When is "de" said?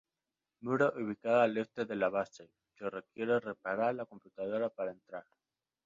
1.85-1.95